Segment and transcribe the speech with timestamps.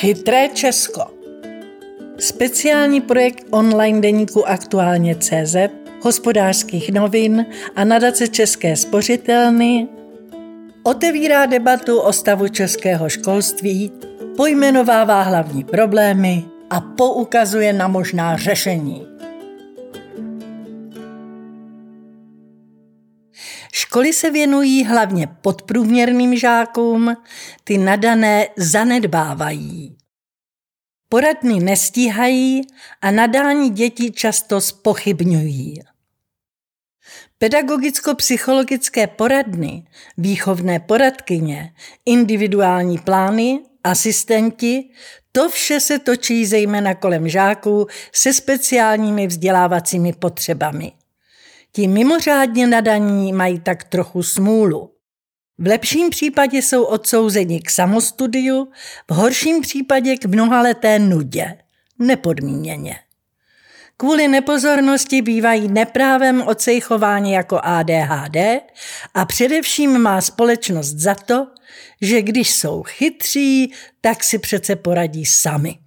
[0.00, 1.02] Chytré Česko.
[2.18, 5.56] Speciální projekt online deníku Aktuálně CZ,
[6.02, 9.88] hospodářských novin a nadace České spořitelny
[10.82, 13.92] otevírá debatu o stavu českého školství,
[14.36, 19.06] pojmenovává hlavní problémy a poukazuje na možná řešení.
[23.90, 27.16] Školy se věnují hlavně podprůměrným žákům,
[27.64, 29.96] ty nadané zanedbávají.
[31.08, 32.62] Poradny nestíhají
[33.02, 35.80] a nadání děti často spochybňují.
[37.38, 39.86] Pedagogicko-psychologické poradny,
[40.18, 41.74] výchovné poradkyně,
[42.06, 44.90] individuální plány, asistenti,
[45.32, 50.92] to vše se točí zejména kolem žáků se speciálními vzdělávacími potřebami.
[51.72, 54.94] Ti mimořádně nadaní mají tak trochu smůlu.
[55.58, 58.68] V lepším případě jsou odsouzeni k samostudiu,
[59.10, 61.58] v horším případě k mnohaleté nudě.
[61.98, 62.96] Nepodmíněně.
[63.96, 68.36] Kvůli nepozornosti bývají neprávem ocejchováni jako ADHD
[69.14, 71.46] a především má společnost za to,
[72.00, 75.78] že když jsou chytří, tak si přece poradí sami.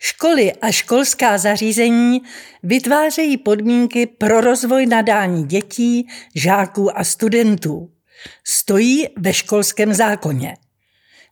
[0.00, 2.22] Školy a školská zařízení
[2.62, 7.90] vytvářejí podmínky pro rozvoj nadání dětí, žáků a studentů.
[8.44, 10.56] Stojí ve školském zákoně.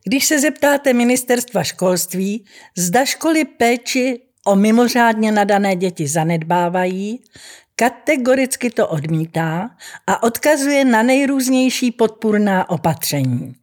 [0.05, 2.45] Když se zeptáte ministerstva školství,
[2.77, 7.23] zda školy péči o mimořádně nadané děti zanedbávají,
[7.77, 9.71] kategoricky to odmítá
[10.07, 13.55] a odkazuje na nejrůznější podpůrná opatření.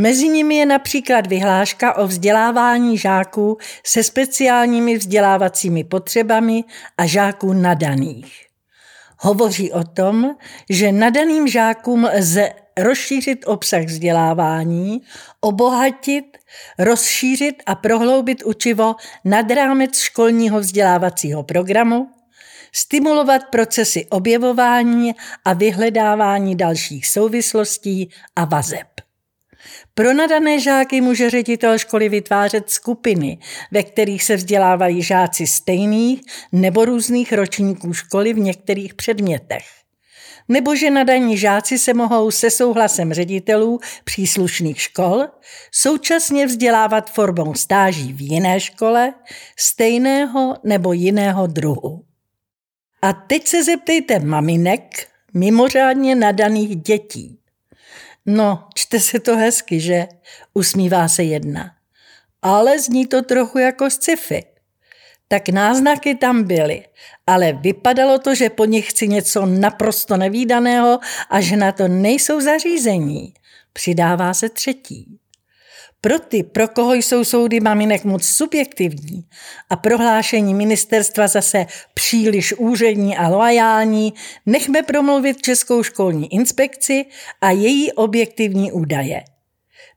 [0.00, 6.64] Mezi nimi je například vyhláška o vzdělávání žáků se speciálními vzdělávacími potřebami
[6.98, 8.46] a žáků nadaných.
[9.18, 10.36] Hovoří o tom,
[10.70, 15.02] že nadaným žákům lze rozšířit obsah vzdělávání,
[15.40, 16.38] obohatit,
[16.78, 22.10] rozšířit a prohloubit učivo nad rámec školního vzdělávacího programu,
[22.72, 25.14] stimulovat procesy objevování
[25.44, 29.07] a vyhledávání dalších souvislostí a vazeb.
[29.98, 33.38] Pro nadané žáky může ředitel školy vytvářet skupiny,
[33.70, 36.20] ve kterých se vzdělávají žáci stejných
[36.52, 39.64] nebo různých ročníků školy v některých předmětech.
[40.48, 45.24] Nebo že nadaní žáci se mohou se souhlasem ředitelů příslušných škol
[45.72, 49.14] současně vzdělávat formou stáží v jiné škole
[49.58, 52.04] stejného nebo jiného druhu.
[53.02, 57.37] A teď se zeptejte maminek mimořádně nadaných dětí.
[58.30, 60.06] No, čte se to hezky, že?
[60.54, 61.70] Usmívá se jedna.
[62.42, 64.44] Ale zní to trochu jako sci-fi.
[65.28, 66.84] Tak náznaky tam byly,
[67.26, 70.98] ale vypadalo to, že po nich chci něco naprosto nevýdaného
[71.30, 73.34] a že na to nejsou zařízení.
[73.72, 75.18] Přidává se třetí.
[76.00, 79.24] Pro ty, pro koho jsou soudy maminek moc subjektivní
[79.70, 84.14] a prohlášení ministerstva zase příliš úřední a loajální,
[84.46, 87.04] nechme promluvit Českou školní inspekci
[87.40, 89.22] a její objektivní údaje.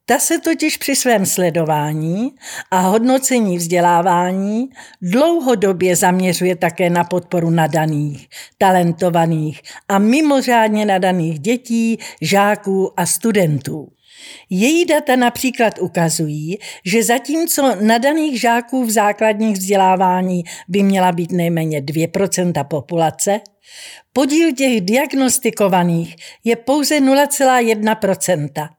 [0.05, 2.31] Ta se totiž při svém sledování
[2.71, 4.69] a hodnocení vzdělávání
[5.01, 13.87] dlouhodobě zaměřuje také na podporu nadaných, talentovaných a mimořádně nadaných dětí, žáků a studentů.
[14.49, 21.81] Její data například ukazují, že zatímco nadaných žáků v základních vzdělávání by měla být nejméně
[21.81, 23.41] 2% populace,
[24.13, 28.69] podíl těch diagnostikovaných je pouze 0,1%.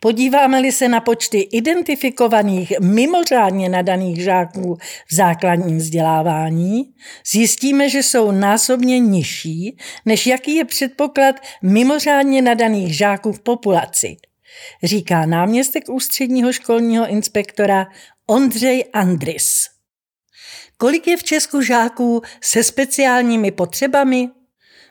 [0.00, 4.78] Podíváme-li se na počty identifikovaných mimořádně nadaných žáků
[5.10, 6.84] v základním vzdělávání,
[7.32, 14.16] zjistíme, že jsou násobně nižší, než jaký je předpoklad mimořádně nadaných žáků v populaci–
[14.82, 17.86] říká náměstek ústředního školního inspektora
[18.26, 19.64] Ondřej Andris.
[20.76, 24.28] Kolik je v Česku žáků se speciálními potřebami?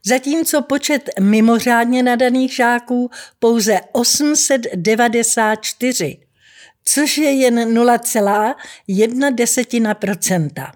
[0.05, 3.09] zatímco počet mimořádně nadaných žáků
[3.39, 6.17] pouze 894
[6.83, 10.71] což je jen 0,1 procenta.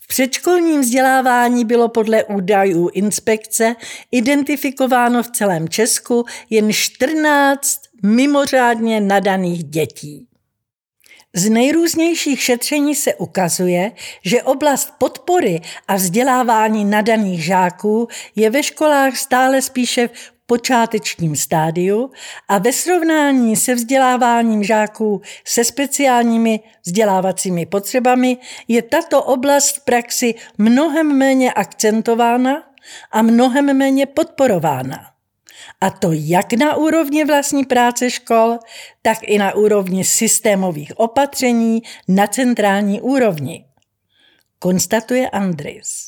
[0.00, 3.76] V předškolním vzdělávání bylo podle údajů inspekce
[4.10, 10.28] identifikováno v celém Česku jen 14 mimořádně nadaných dětí.
[11.36, 13.92] Z nejrůznějších šetření se ukazuje,
[14.24, 20.10] že oblast podpory a vzdělávání nadaných žáků je ve školách stále spíše
[20.46, 22.10] počátečním stádiu
[22.48, 28.36] a ve srovnání se vzděláváním žáků se speciálními vzdělávacími potřebami
[28.68, 32.62] je tato oblast v praxi mnohem méně akcentována
[33.12, 35.14] a mnohem méně podporována.
[35.80, 38.58] A to jak na úrovni vlastní práce škol,
[39.02, 43.66] tak i na úrovni systémových opatření na centrální úrovni.
[44.58, 46.03] Konstatuje Andris.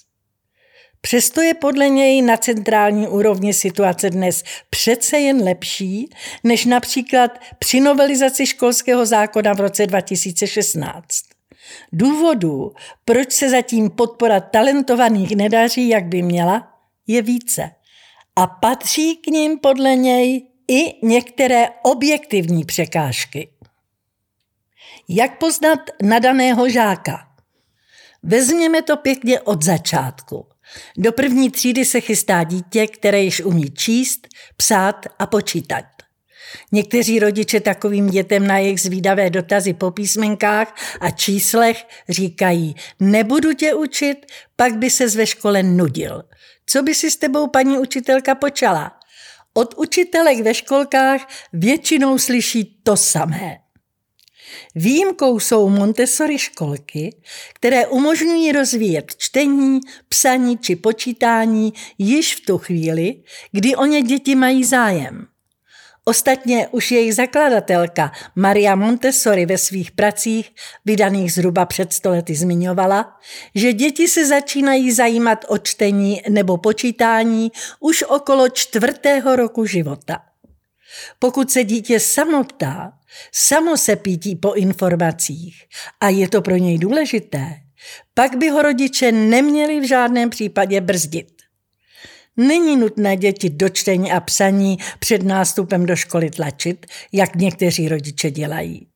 [1.06, 6.10] Přesto je podle něj na centrální úrovni situace dnes přece jen lepší,
[6.44, 11.04] než například při novelizaci školského zákona v roce 2016.
[11.92, 12.72] Důvodů,
[13.04, 16.68] proč se zatím podpora talentovaných nedaří, jak by měla,
[17.06, 17.70] je více
[18.36, 23.48] a patří k ním podle něj i některé objektivní překážky.
[25.08, 27.28] Jak poznat nadaného žáka?
[28.22, 30.55] Vezměme to pěkně od začátku.
[30.96, 35.84] Do první třídy se chystá dítě, které již umí číst, psát a počítat.
[36.72, 43.74] Někteří rodiče takovým dětem na jejich zvídavé dotazy po písmenkách a číslech říkají, nebudu tě
[43.74, 44.26] učit,
[44.56, 46.22] pak by se ve škole nudil.
[46.66, 48.92] Co by si s tebou paní učitelka počala?
[49.54, 53.65] Od učitelek ve školkách většinou slyší to samé.
[54.74, 57.16] Výjimkou jsou Montessori školky,
[57.54, 63.22] které umožňují rozvíjet čtení, psaní či počítání již v tu chvíli,
[63.52, 65.26] kdy o ně děti mají zájem.
[66.08, 70.52] Ostatně už její zakladatelka Maria Montessori ve svých pracích,
[70.84, 73.20] vydaných zhruba před stolety, zmiňovala,
[73.54, 80.18] že děti se začínají zajímat o čtení nebo počítání už okolo čtvrtého roku života.
[81.18, 82.92] Pokud se dítě samotá,
[83.32, 85.64] samo se pítí po informacích
[86.00, 87.54] a je to pro něj důležité,
[88.14, 91.32] pak by ho rodiče neměli v žádném případě brzdit.
[92.36, 98.30] Není nutné děti do čtení a psaní před nástupem do školy tlačit, jak někteří rodiče
[98.30, 98.88] dělají.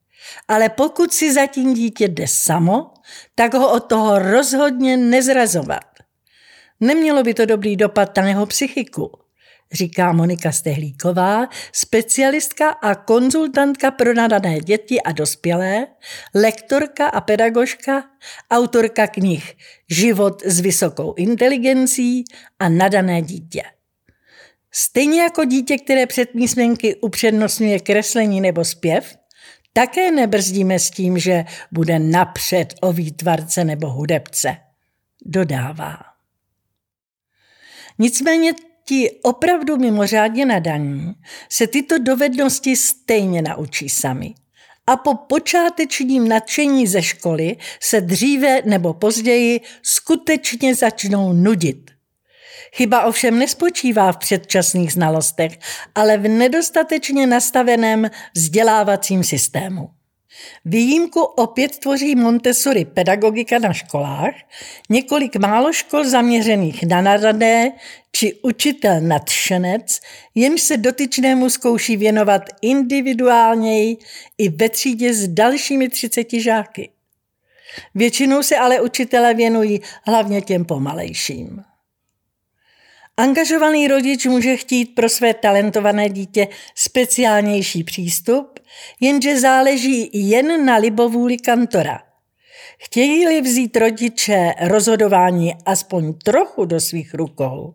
[0.48, 2.90] Ale pokud si zatím dítě jde samo,
[3.34, 5.84] tak ho od toho rozhodně nezrazovat.
[6.80, 9.12] Nemělo by to dobrý dopad na jeho psychiku
[9.72, 15.86] říká Monika Stehlíková, specialistka a konzultantka pro nadané děti a dospělé,
[16.34, 18.04] lektorka a pedagožka,
[18.50, 19.56] autorka knih
[19.90, 22.24] Život s vysokou inteligencí
[22.58, 23.62] a nadané dítě.
[24.72, 29.16] Stejně jako dítě, které před písmenky upřednostňuje kreslení nebo zpěv,
[29.72, 34.56] také nebrzdíme s tím, že bude napřed o výtvarce nebo hudebce.
[35.24, 35.98] Dodává.
[37.98, 38.52] Nicméně
[38.90, 41.12] ti opravdu mimořádně nadaní
[41.48, 44.34] se tyto dovednosti stejně naučí sami.
[44.86, 51.90] A po počátečním nadšení ze školy se dříve nebo později skutečně začnou nudit.
[52.74, 55.58] Chyba ovšem nespočívá v předčasných znalostech,
[55.94, 59.99] ale v nedostatečně nastaveném vzdělávacím systému.
[60.64, 64.34] Výjimku opět tvoří Montessori pedagogika na školách,
[64.88, 67.72] několik málo škol zaměřených na nadané
[68.12, 70.00] či učitel nadšenec,
[70.34, 73.96] jimž se dotyčnému zkouší věnovat individuálněji
[74.38, 76.90] i ve třídě s dalšími třiceti žáky.
[77.94, 81.62] Většinou se ale učitelé věnují hlavně těm pomalejším.
[83.16, 88.59] Angažovaný rodič může chtít pro své talentované dítě speciálnější přístup,
[89.00, 92.00] jenže záleží jen na libovůli kantora.
[92.78, 97.74] Chtějí-li vzít rodiče rozhodování aspoň trochu do svých rukou,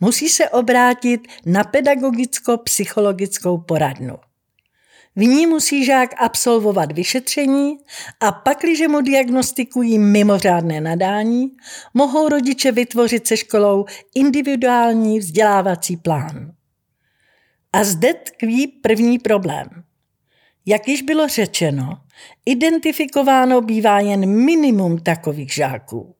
[0.00, 4.16] musí se obrátit na pedagogicko-psychologickou poradnu.
[5.16, 7.76] V ní musí žák absolvovat vyšetření
[8.20, 11.50] a pak, když mu diagnostikují mimořádné nadání,
[11.94, 13.84] mohou rodiče vytvořit se školou
[14.14, 16.52] individuální vzdělávací plán.
[17.72, 19.68] A zde tkví první problém.
[20.66, 21.98] Jak již bylo řečeno,
[22.46, 26.14] identifikováno bývá jen minimum takových žáků.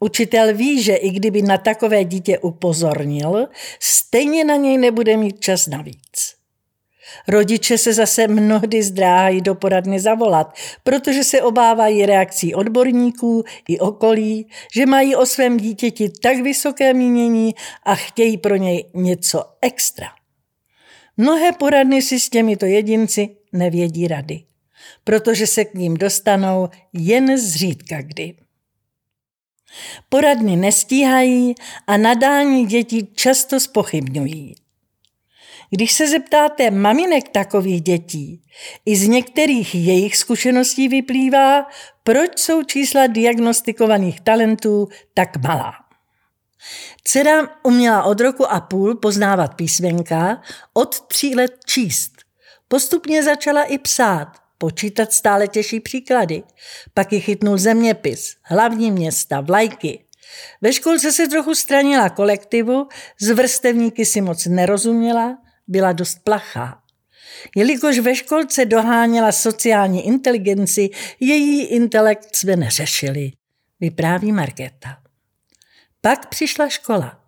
[0.00, 3.48] Učitel ví, že i kdyby na takové dítě upozornil,
[3.80, 6.36] stejně na něj nebude mít čas navíc.
[7.28, 14.48] Rodiče se zase mnohdy zdráhají do poradny zavolat, protože se obávají reakcí odborníků i okolí,
[14.74, 20.06] že mají o svém dítěti tak vysoké mínění a chtějí pro něj něco extra.
[21.16, 24.42] Mnohé poradny si s těmito jedinci nevědí rady,
[25.04, 28.34] protože se k ním dostanou jen zřídka kdy.
[30.08, 31.54] Poradny nestíhají
[31.86, 34.54] a nadání dětí často spochybňují.
[35.70, 38.42] Když se zeptáte maminek takových dětí,
[38.86, 41.66] i z některých jejich zkušeností vyplývá,
[42.02, 45.72] proč jsou čísla diagnostikovaných talentů tak malá.
[47.04, 52.15] Dcera uměla od roku a půl poznávat písmenka, od tří let číst.
[52.68, 56.42] Postupně začala i psát, počítat stále těžší příklady.
[56.94, 60.04] Pak ji chytnul zeměpis, hlavní města, vlajky.
[60.60, 62.88] Ve školce se trochu stranila kolektivu,
[63.20, 66.82] z vrstevníky si moc nerozuměla, byla dost plachá.
[67.56, 73.32] Jelikož ve školce doháněla sociální inteligenci, její intelekt jsme neřešili,
[73.80, 74.98] vypráví Markéta.
[76.00, 77.25] Pak přišla škola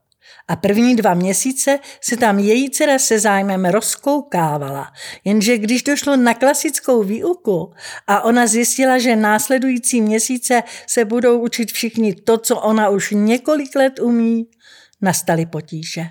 [0.48, 4.92] a první dva měsíce se tam její dcera se zájmem rozkoukávala,
[5.24, 7.72] jenže když došlo na klasickou výuku
[8.06, 13.76] a ona zjistila, že následující měsíce se budou učit všichni to, co ona už několik
[13.76, 14.46] let umí,
[15.00, 16.02] nastaly potíže.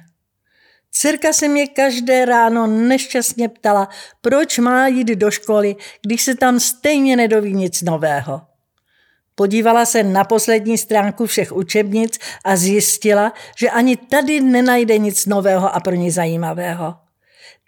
[0.91, 3.89] Dcerka se mě každé ráno nešťastně ptala,
[4.22, 5.75] proč má jít do školy,
[6.06, 8.41] když se tam stejně nedoví nic nového.
[9.39, 15.75] Podívala se na poslední stránku všech učebnic a zjistila, že ani tady nenajde nic nového
[15.75, 16.96] a pro ní zajímavého.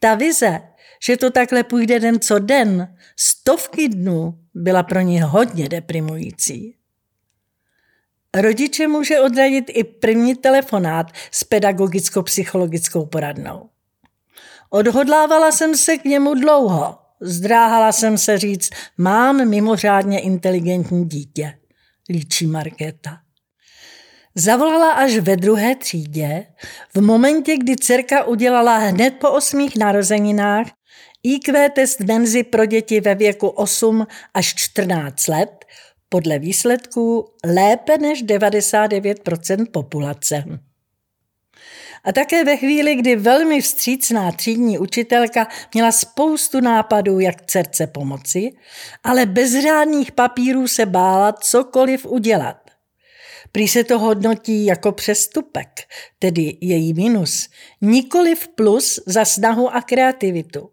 [0.01, 0.61] Ta vize,
[1.03, 6.75] že to takhle půjde den co den, stovky dnů, byla pro ní hodně deprimující.
[8.35, 13.69] Rodiče může odradit i první telefonát s pedagogicko-psychologickou poradnou.
[14.69, 16.97] Odhodlávala jsem se k němu dlouho.
[17.21, 21.58] Zdráhala jsem se říct, mám mimořádně inteligentní dítě,
[22.09, 23.17] líčí Markéta.
[24.35, 26.45] Zavolala až ve druhé třídě,
[26.95, 30.67] v momentě, kdy dcerka udělala hned po osmých narozeninách
[31.23, 35.65] IQ test menzy pro děti ve věku 8 až 14 let
[36.09, 40.43] podle výsledků lépe než 99% populace.
[42.03, 48.51] A také ve chvíli, kdy velmi vstřícná třídní učitelka měla spoustu nápadů, jak dcerce pomoci,
[49.03, 52.58] ale bez řádných papírů se bála cokoliv udělat.
[53.51, 55.70] Prý se to hodnotí jako přestupek,
[56.20, 57.50] tedy její minus,
[57.82, 60.70] nikoliv plus za snahu a kreativitu.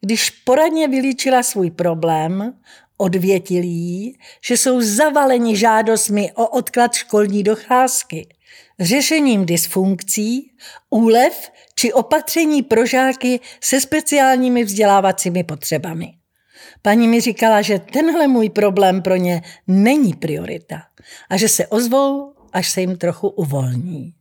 [0.00, 2.54] Když poradně vylíčila svůj problém,
[3.00, 8.28] Odvětil jí, že jsou zavaleni žádostmi o odklad školní docházky,
[8.80, 10.52] řešením dysfunkcí,
[10.90, 16.14] úlev či opatření pro žáky se speciálními vzdělávacími potřebami.
[16.82, 20.82] Paní mi říkala, že tenhle můj problém pro ně není priorita
[21.30, 24.14] a že se ozvou, až se jim trochu uvolní.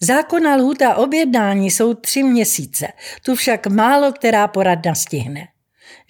[0.00, 2.88] Zákonná lhuta objednání jsou tři měsíce,
[3.22, 5.48] tu však málo která poradna stihne.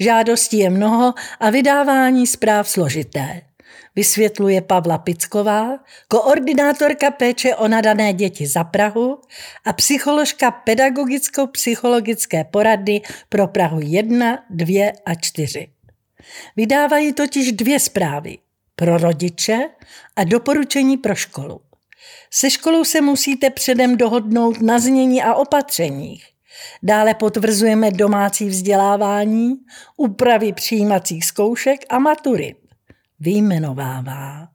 [0.00, 3.47] Žádostí je mnoho a vydávání zpráv složité.
[3.98, 5.78] Vysvětluje Pavla Picková,
[6.08, 9.20] koordinátorka péče o nadané děti za Prahu
[9.64, 15.68] a psycholožka pedagogicko-psychologické porady pro Prahu 1, 2 a 4.
[16.56, 18.38] Vydávají totiž dvě zprávy
[18.76, 19.58] pro rodiče
[20.16, 21.60] a doporučení pro školu.
[22.30, 26.26] Se školou se musíte předem dohodnout na znění a opatřeních.
[26.82, 29.54] Dále potvrzujeme domácí vzdělávání,
[29.96, 32.67] úpravy přijímacích zkoušek a maturit.
[33.20, 34.48] Vyjmenovává.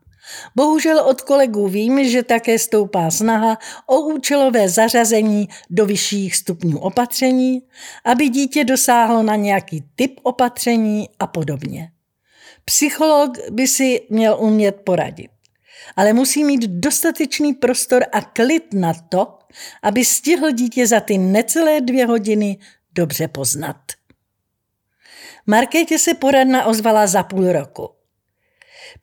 [0.55, 7.61] Bohužel od kolegů vím, že také stoupá snaha o účelové zařazení do vyšších stupňů opatření,
[8.05, 11.91] aby dítě dosáhlo na nějaký typ opatření a podobně.
[12.65, 15.31] Psycholog by si měl umět poradit,
[15.95, 19.39] ale musí mít dostatečný prostor a klid na to,
[19.81, 22.57] aby stihl dítě za ty necelé dvě hodiny
[22.93, 23.77] dobře poznat.
[25.47, 27.89] Markétě se poradna ozvala za půl roku.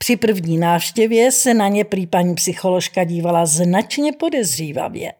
[0.02, 5.12] Při první návštěvě se na ně prý paní psycholožka dívala značně podezřívavě.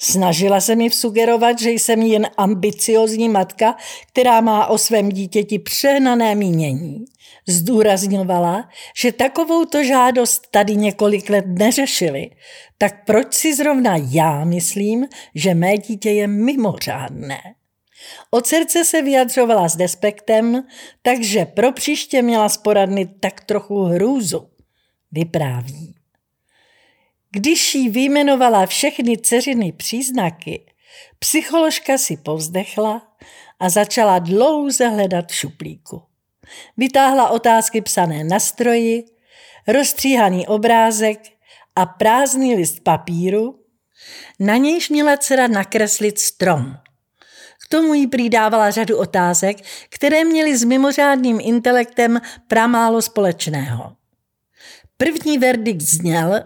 [0.00, 3.76] Snažila se mi vsugerovat, že jsem jen ambiciozní matka,
[4.08, 7.04] která má o svém dítěti přehnané mínění.
[7.48, 8.68] Zdůrazňovala,
[9.00, 12.30] že takovouto žádost tady několik let neřešili.
[12.78, 17.38] Tak proč si zrovna já myslím, že mé dítě je mimořádné?
[18.30, 20.64] Od srdce se vyjadřovala s despektem,
[21.02, 24.50] takže pro příště měla sporadny tak trochu hrůzu.
[25.12, 25.94] Vypráví.
[27.30, 30.66] Když jí vyjmenovala všechny dceřiny příznaky,
[31.18, 33.02] psycholožka si povzdechla
[33.60, 36.02] a začala dlouze hledat šuplíku.
[36.76, 39.04] Vytáhla otázky psané na stroji,
[39.68, 41.20] rozstříhaný obrázek
[41.76, 43.60] a prázdný list papíru,
[44.40, 46.76] na nějž měla dcera nakreslit strom.
[47.68, 49.56] Tomu jí přidávala řadu otázek,
[49.90, 53.92] které měly s mimořádným intelektem pramálo společného.
[54.96, 56.40] První verdikt zněl,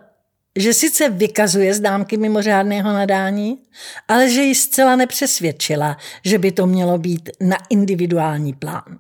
[0.56, 3.62] že sice vykazuje známky mimořádného nadání,
[4.08, 8.98] ale že ji zcela nepřesvědčila, že by to mělo být na individuální plán.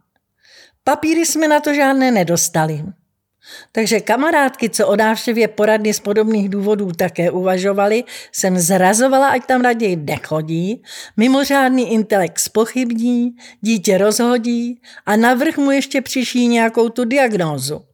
[0.84, 2.84] Papíry jsme na to žádné nedostali.
[3.72, 9.60] Takže kamarádky, co o návštěvě poradny z podobných důvodů také uvažovali, jsem zrazovala, ať tam
[9.60, 10.82] raději nechodí,
[11.16, 17.84] mimořádný intelekt spochybní, dítě rozhodí a navrh mu ještě přiší nějakou tu diagnózu.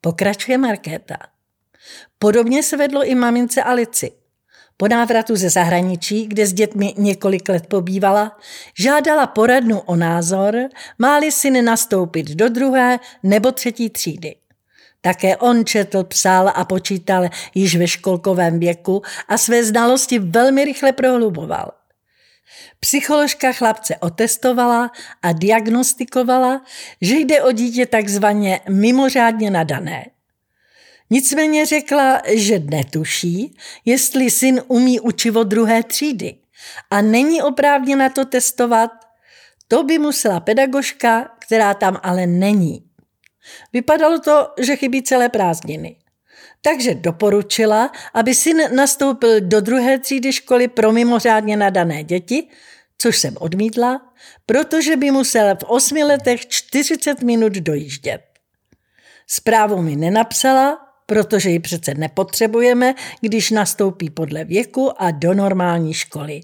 [0.00, 1.16] Pokračuje Markéta.
[2.18, 4.10] Podobně se vedlo i mamince Alici.
[4.76, 8.38] Po návratu ze zahraničí, kde s dětmi několik let pobývala,
[8.78, 10.54] žádala poradnu o názor,
[10.98, 14.34] máli syn nastoupit do druhé nebo třetí třídy.
[15.04, 20.92] Také on četl, psal a počítal již ve školkovém věku a své znalosti velmi rychle
[20.92, 21.72] prohluboval.
[22.80, 24.90] Psycholožka chlapce otestovala
[25.22, 26.64] a diagnostikovala,
[27.00, 30.06] že jde o dítě takzvaně mimořádně nadané.
[31.10, 36.34] Nicméně řekla, že netuší, jestli syn umí učivo druhé třídy
[36.90, 38.90] a není oprávněna to testovat,
[39.68, 42.91] to by musela pedagožka, která tam ale není.
[43.72, 45.96] Vypadalo to, že chybí celé prázdniny.
[46.62, 52.48] Takže doporučila, aby syn nastoupil do druhé třídy školy pro mimořádně nadané děti,
[52.98, 54.12] což jsem odmítla,
[54.46, 58.22] protože by musel v osmi letech 40 minut dojíždět.
[59.26, 66.40] Zprávu mi nenapsala, protože ji přece nepotřebujeme, když nastoupí podle věku a do normální školy.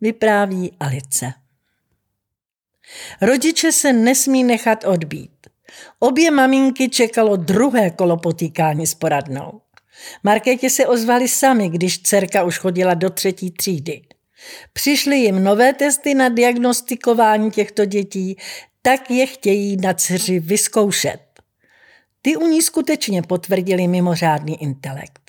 [0.00, 1.32] Vypráví Alice.
[3.20, 5.41] Rodiče se nesmí nechat odbít.
[5.98, 9.60] Obě maminky čekalo druhé kolo potýkání s poradnou.
[10.22, 14.02] Markétě se ozvali sami, když dcerka už chodila do třetí třídy.
[14.72, 18.36] Přišly jim nové testy na diagnostikování těchto dětí,
[18.82, 21.20] tak je chtějí na dceři vyzkoušet.
[22.22, 25.22] Ty u ní skutečně potvrdili mimořádný intelekt.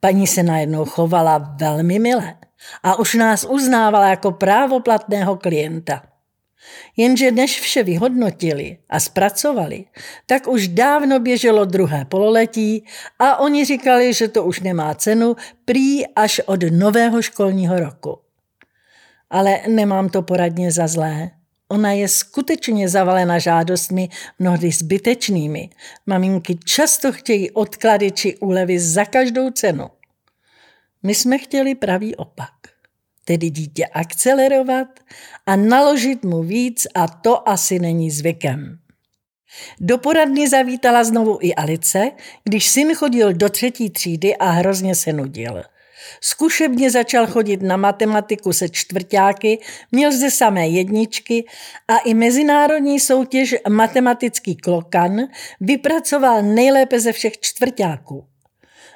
[0.00, 2.36] Paní se najednou chovala velmi milé
[2.82, 6.02] a už nás uznávala jako právoplatného klienta.
[6.96, 9.84] Jenže než vše vyhodnotili a zpracovali,
[10.26, 12.84] tak už dávno běželo druhé pololetí
[13.18, 18.18] a oni říkali, že to už nemá cenu prý až od nového školního roku.
[19.30, 21.30] Ale nemám to poradně za zlé.
[21.68, 25.70] Ona je skutečně zavalena žádostmi, mnohdy zbytečnými.
[26.06, 29.90] Maminky často chtějí odklady či úlevy za každou cenu.
[31.02, 32.52] My jsme chtěli pravý opak
[33.28, 34.88] tedy dítě akcelerovat
[35.46, 38.78] a naložit mu víc a to asi není zvykem.
[39.80, 42.10] Do poradny zavítala znovu i Alice,
[42.44, 45.62] když syn chodil do třetí třídy a hrozně se nudil.
[46.20, 49.58] Zkušebně začal chodit na matematiku se čtvrtáky,
[49.92, 51.44] měl zde samé jedničky
[51.88, 55.20] a i mezinárodní soutěž matematický klokan
[55.60, 58.24] vypracoval nejlépe ze všech čtvrtáků.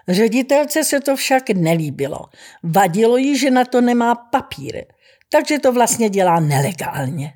[0.08, 2.18] Ředitelce se to však nelíbilo.
[2.62, 4.84] Vadilo jí, že na to nemá papír,
[5.28, 7.32] takže to vlastně dělá nelegálně.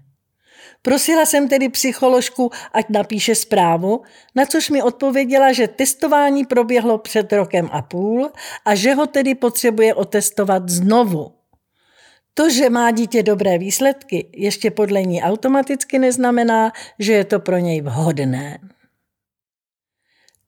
[0.83, 4.03] Prosila jsem tedy psycholožku, ať napíše zprávu,
[4.35, 8.31] na což mi odpověděla, že testování proběhlo před rokem a půl
[8.65, 11.33] a že ho tedy potřebuje otestovat znovu.
[12.35, 17.59] To, že má dítě dobré výsledky, ještě podle ní automaticky neznamená, že je to pro
[17.59, 18.59] něj vhodné.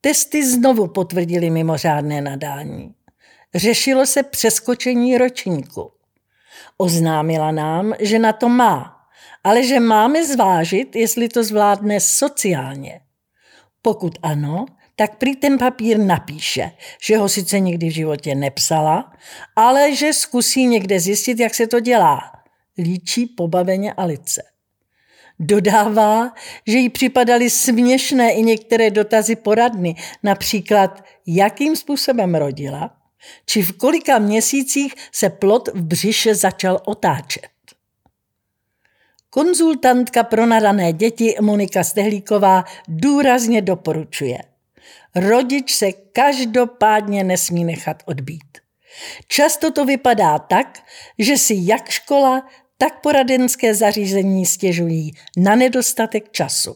[0.01, 2.93] Testy znovu potvrdili mimořádné nadání.
[3.55, 5.91] Řešilo se přeskočení ročníku.
[6.77, 8.95] Oznámila nám, že na to má,
[9.43, 13.01] ale že máme zvážit, jestli to zvládne sociálně.
[13.81, 16.71] Pokud ano, tak prý ten papír napíše,
[17.03, 19.13] že ho sice nikdy v životě nepsala,
[19.55, 22.19] ale že zkusí někde zjistit, jak se to dělá.
[22.77, 24.41] Líčí pobaveně Alice.
[25.39, 26.33] Dodává,
[26.67, 32.97] že jí připadaly směšné i některé dotazy poradny, například jakým způsobem rodila,
[33.45, 37.49] či v kolika měsících se plot v břiše začal otáčet.
[39.29, 44.37] Konzultantka pro nadané děti Monika Stehlíková důrazně doporučuje.
[45.15, 48.57] Rodič se každopádně nesmí nechat odbít.
[49.27, 50.79] Často to vypadá tak,
[51.19, 52.49] že si jak škola,
[52.81, 56.75] tak poradenské zařízení stěžují na nedostatek času.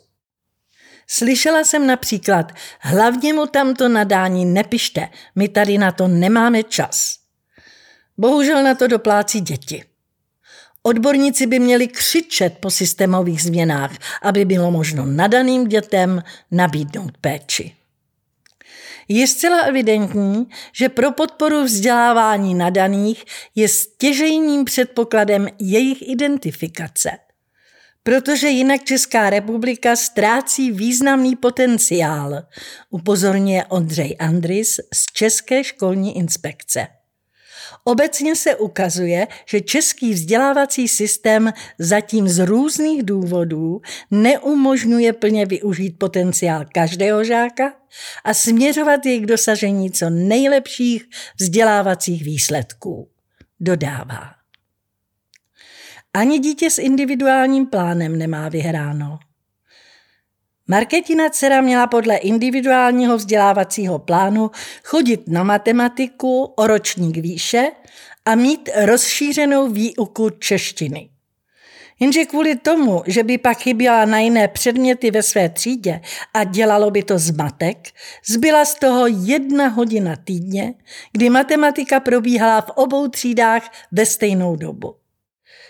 [1.07, 7.15] Slyšela jsem například, hlavně mu tamto nadání nepište, my tady na to nemáme čas.
[8.17, 9.83] Bohužel na to doplácí děti.
[10.83, 17.75] Odborníci by měli křičet po systémových změnách, aby bylo možno nadaným dětem nabídnout péči.
[19.07, 27.09] Je zcela evidentní, že pro podporu vzdělávání nadaných je stěžejním předpokladem jejich identifikace.
[28.03, 32.43] protože jinak Česká republika ztrácí významný potenciál,
[32.89, 36.87] upozorňuje Ondřej Andris z České školní inspekce.
[37.85, 46.65] Obecně se ukazuje, že český vzdělávací systém zatím z různých důvodů neumožňuje plně využít potenciál
[46.73, 47.73] každého žáka
[48.23, 51.05] a směřovat jej k dosažení co nejlepších
[51.39, 53.09] vzdělávacích výsledků.
[53.59, 54.31] Dodává.
[56.13, 59.19] Ani dítě s individuálním plánem nemá vyhráno.
[60.67, 64.51] Marketina dcera měla podle individuálního vzdělávacího plánu
[64.83, 67.71] chodit na matematiku o ročník výše
[68.25, 71.09] a mít rozšířenou výuku češtiny.
[71.99, 76.01] Jenže kvůli tomu, že by pak chyběla na jiné předměty ve své třídě
[76.33, 77.77] a dělalo by to zmatek,
[78.27, 80.73] zbyla z toho jedna hodina týdně,
[81.11, 85.02] kdy matematika probíhala v obou třídách ve stejnou dobu.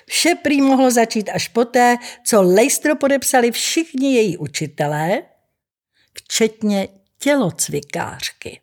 [0.07, 5.23] Vše prý mohlo začít až poté, co lejstro podepsali všichni její učitelé,
[6.13, 6.87] včetně
[7.19, 8.59] tělocvikářky.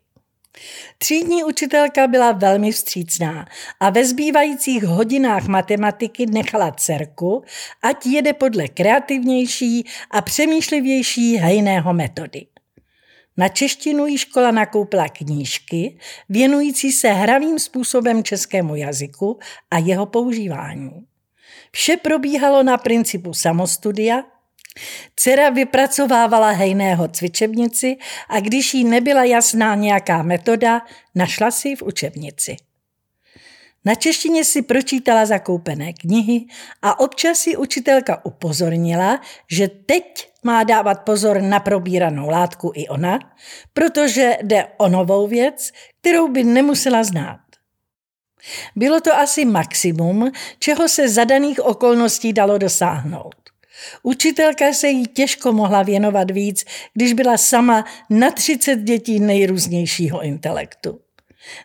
[0.97, 3.45] Třídní učitelka byla velmi vstřícná
[3.79, 7.43] a ve zbývajících hodinách matematiky nechala dcerku,
[7.81, 12.45] ať jede podle kreativnější a přemýšlivější hejného metody.
[13.37, 15.97] Na češtinu jí škola nakoupila knížky,
[16.29, 19.39] věnující se hravým způsobem českému jazyku
[19.71, 21.10] a jeho používání.
[21.71, 24.23] Vše probíhalo na principu samostudia.
[25.15, 27.97] Dcera vypracovávala hejného cvičebnici
[28.29, 30.81] a když jí nebyla jasná nějaká metoda,
[31.15, 32.55] našla si ji v učebnici.
[33.85, 36.45] Na češtině si pročítala zakoupené knihy
[36.81, 43.19] a občas si učitelka upozornila, že teď má dávat pozor na probíranou látku i ona,
[43.73, 47.50] protože jde o novou věc, kterou by nemusela znát.
[48.75, 53.35] Bylo to asi maximum, čeho se za daných okolností dalo dosáhnout.
[54.03, 60.99] Učitelka se jí těžko mohla věnovat víc, když byla sama na 30 dětí nejrůznějšího intelektu.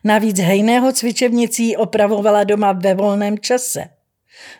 [0.05, 3.85] Navíc hejného cvičebnicí opravovala doma ve volném čase.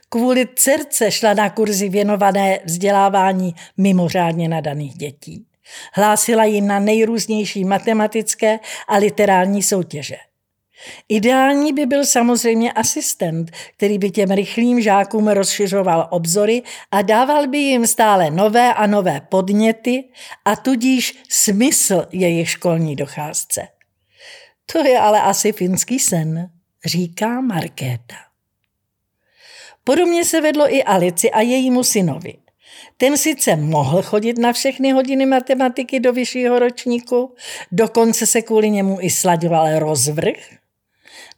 [0.09, 5.47] Kvůli dcerce šla na kurzy věnované vzdělávání mimořádně nadaných dětí.
[5.93, 10.17] Hlásila ji na nejrůznější matematické a literární soutěže.
[11.09, 17.59] Ideální by byl samozřejmě asistent, který by těm rychlým žákům rozšiřoval obzory a dával by
[17.59, 20.05] jim stále nové a nové podněty
[20.45, 23.69] a tudíž smysl jejich školní docházce.
[24.73, 26.51] To je ale asi finský sen,
[26.85, 28.17] říká Markéta.
[29.85, 32.35] Podobně se vedlo i Alici a jejímu synovi.
[32.97, 37.35] Ten sice mohl chodit na všechny hodiny matematiky do vyššího ročníku,
[37.73, 40.37] dokonce se kvůli němu i slaďoval rozvrh,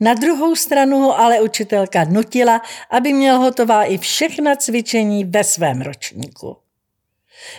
[0.01, 5.81] na druhou stranu ho ale učitelka nutila, aby měl hotová i všechna cvičení ve svém
[5.81, 6.57] ročníku.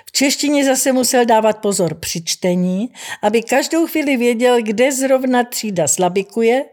[0.05, 5.87] V češtině zase musel dávat pozor při čtení, aby každou chvíli věděl, kde zrovna třída
[5.87, 6.65] slabikuje,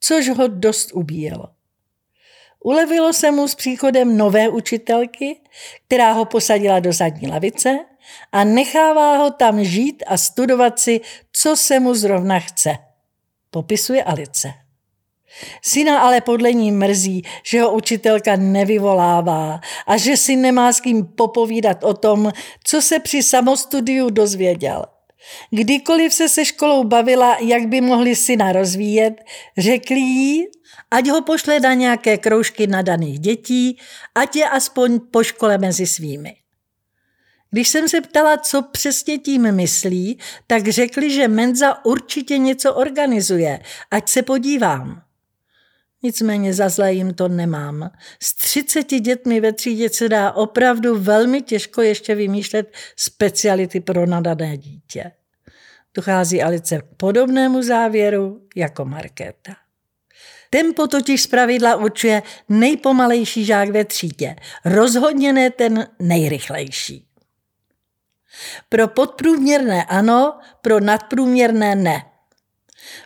[0.00, 1.48] což ho dost ubíjelo.
[2.64, 5.40] Ulevilo se mu s příchodem nové učitelky,
[5.86, 7.78] která ho posadila do zadní lavice
[8.32, 11.00] a nechává ho tam žít a studovat si,
[11.32, 12.76] co se mu zrovna chce.
[13.50, 14.52] Popisuje Alice.
[15.62, 21.06] Syna ale podle ní mrzí, že ho učitelka nevyvolává a že si nemá s kým
[21.06, 22.32] popovídat o tom,
[22.64, 24.84] co se při samostudiu dozvěděl.
[25.50, 29.14] Kdykoliv se se školou bavila, jak by mohli syna rozvíjet,
[29.58, 30.46] řekli jí,
[30.90, 33.78] ať ho pošle na nějaké kroužky nadaných dětí,
[34.14, 36.36] ať je aspoň po škole mezi svými.
[37.50, 43.60] Když jsem se ptala, co přesně tím myslí, tak řekli, že Menza určitě něco organizuje,
[43.90, 45.02] ať se podívám.
[46.02, 47.90] Nicméně za zlé jim to nemám.
[48.22, 54.56] S 30 dětmi ve třídě se dá opravdu velmi těžko ještě vymýšlet speciality pro nadané
[54.56, 55.12] dítě.
[55.94, 59.52] Dochází Alice k podobnému závěru jako Markéta.
[60.50, 67.06] Tempo totiž zpravidla určuje nejpomalejší žák ve třídě, rozhodně ne ten nejrychlejší.
[68.68, 72.09] Pro podprůměrné ano, pro nadprůměrné ne.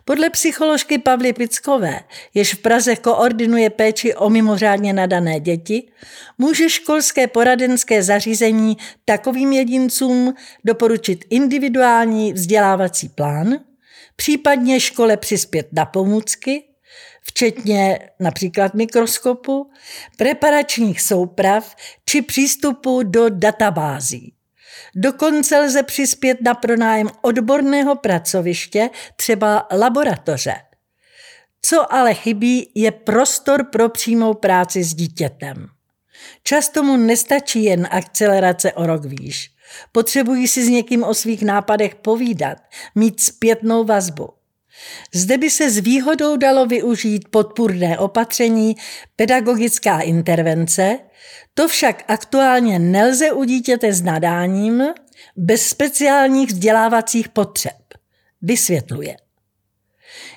[0.04, 2.00] Podle psycholožky Pavly Pickové,
[2.34, 5.88] jež v Praze koordinuje péči o mimořádně nadané děti,
[6.38, 13.58] může školské poradenské zařízení takovým jedincům doporučit individuální vzdělávací plán,
[14.16, 16.64] případně škole přispět na pomůcky,
[17.22, 19.70] včetně například mikroskopu,
[20.16, 24.34] preparačních souprav či přístupu do databází.
[24.94, 30.54] Dokonce lze přispět na pronájem odborného pracoviště, třeba laboratoře.
[31.62, 35.66] Co ale chybí, je prostor pro přímou práci s dítětem.
[36.42, 39.50] Často mu nestačí jen akcelerace o rok výš.
[39.92, 42.58] Potřebují si s někým o svých nápadech povídat,
[42.94, 44.28] mít zpětnou vazbu.
[45.14, 48.76] Zde by se s výhodou dalo využít podpůrné opatření,
[49.16, 50.98] pedagogická intervence,
[51.54, 54.82] to však aktuálně nelze u dítěte s nadáním
[55.36, 57.76] bez speciálních vzdělávacích potřeb.
[58.42, 59.16] Vysvětluje.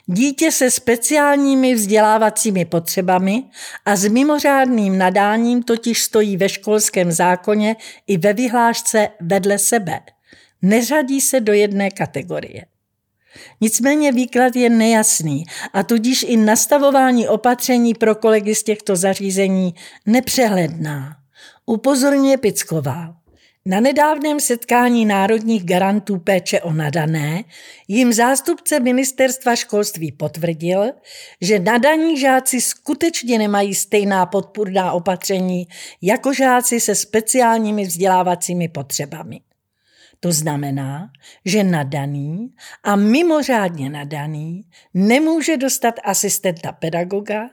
[0.06, 3.44] Dítě se speciálními vzdělávacími potřebami
[3.86, 7.76] a s mimořádným nadáním totiž stojí ve školském zákoně
[8.08, 10.00] i ve vyhlášce vedle sebe.
[10.62, 12.66] Neřadí se do jedné kategorie.
[13.62, 21.16] Nicméně výklad je nejasný a tudíž i nastavování opatření pro kolegy z těchto zařízení nepřehledná.
[21.66, 23.18] Upozorňuje Picková.
[23.70, 27.44] Na nedávném setkání národních garantů péče o nadané
[27.88, 30.92] jim zástupce ministerstva školství potvrdil,
[31.42, 35.68] že nadaní žáci skutečně nemají stejná podpůrná opatření
[36.02, 39.40] jako žáci se speciálními vzdělávacími potřebami.
[40.20, 41.10] To znamená,
[41.46, 42.50] že nadaný
[42.84, 44.62] a mimořádně nadaný
[44.94, 47.50] nemůže dostat asistenta pedagoga,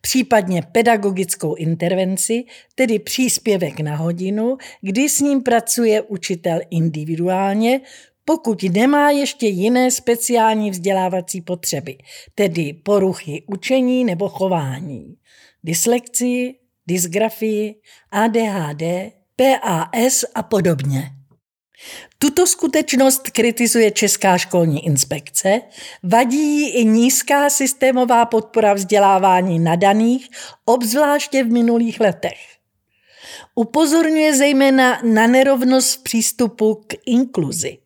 [0.00, 7.80] případně pedagogickou intervenci, tedy příspěvek na hodinu, kdy s ním pracuje učitel individuálně,
[8.24, 11.98] pokud nemá ještě jiné speciální vzdělávací potřeby,
[12.34, 15.14] tedy poruchy učení nebo chování,
[15.64, 16.54] dyslekcii,
[16.86, 17.74] dysgrafii,
[18.10, 18.82] ADHD,
[19.36, 21.13] PAS a podobně.
[22.18, 25.60] Tuto skutečnost kritizuje Česká školní inspekce,
[26.02, 30.28] vadí jí i nízká systémová podpora vzdělávání nadaných,
[30.64, 32.38] obzvláště v minulých letech.
[33.54, 37.78] Upozorňuje zejména na nerovnost v přístupu k inkluzi.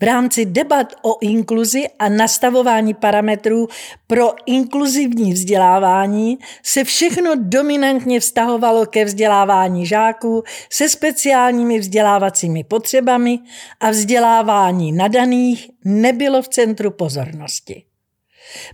[0.00, 3.68] V rámci debat o inkluzi a nastavování parametrů
[4.06, 13.38] pro inkluzivní vzdělávání se všechno dominantně vztahovalo ke vzdělávání žáků se speciálními vzdělávacími potřebami
[13.80, 17.89] a vzdělávání nadaných nebylo v centru pozornosti.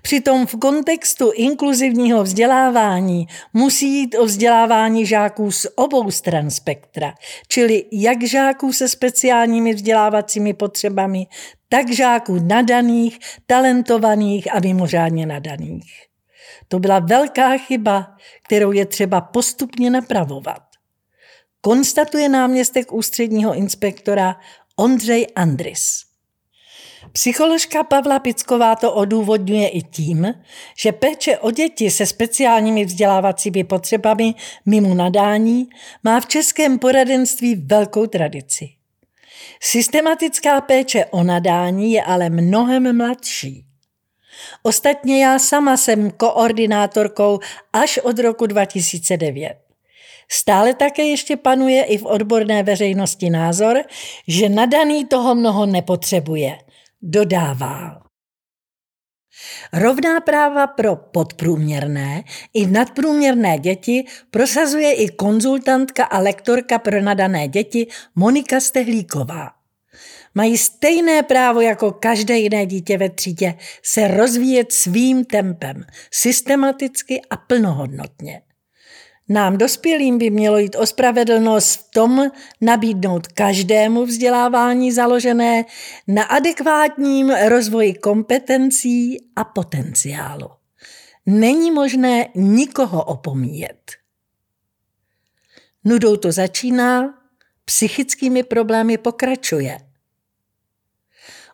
[0.02, 7.14] Přitom v kontextu inkluzivního vzdělávání musí jít o vzdělávání žáků z obou stran spektra,
[7.48, 11.26] čili jak žáků se speciálními vzdělávacími potřebami,
[11.68, 16.06] tak žáků nadaných, talentovaných a mimořádně nadaných.
[16.68, 20.62] To byla velká chyba, kterou je třeba postupně napravovat.
[21.60, 24.36] Konstatuje náměstek ústředního inspektora
[24.76, 26.05] Ondřej Andris.
[27.12, 30.34] Psycholožka Pavla Picková to odůvodňuje i tím,
[30.78, 34.34] že péče o děti se speciálními vzdělávacími potřebami
[34.66, 35.68] mimo nadání
[36.04, 38.68] má v českém poradenství velkou tradici.
[39.60, 43.64] Systematická péče o nadání je ale mnohem mladší.
[44.62, 47.38] Ostatně já sama jsem koordinátorkou
[47.72, 49.56] až od roku 2009.
[50.28, 53.82] Stále také ještě panuje i v odborné veřejnosti názor,
[54.28, 56.58] že nadaný toho mnoho nepotřebuje–
[57.10, 58.02] dodává.
[59.72, 67.86] Rovná práva pro podprůměrné i nadprůměrné děti prosazuje i konzultantka a lektorka pro nadané děti
[68.14, 69.50] Monika Stehlíková.
[70.34, 77.36] Mají stejné právo jako každé jiné dítě ve třídě se rozvíjet svým tempem, systematicky a
[77.36, 78.42] plnohodnotně.
[79.28, 85.64] Nám dospělým by mělo jít o spravedlnost v tom nabídnout každému vzdělávání založené
[86.08, 90.50] na adekvátním rozvoji kompetencí a potenciálu.
[91.26, 93.92] Není možné nikoho opomíjet.
[95.84, 97.14] Nudou to začíná,
[97.64, 99.85] psychickými problémy pokračuje.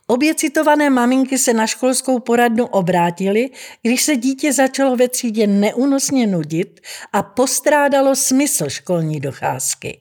[0.06, 3.50] Obě citované maminky se na školskou poradnu obrátily,
[3.82, 6.80] když se dítě začalo ve třídě neúnosně nudit
[7.12, 10.00] a postrádalo smysl školní docházky.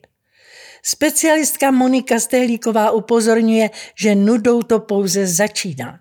[0.84, 6.00] Specialistka Monika Stehlíková upozorňuje, že nudou to pouze začíná.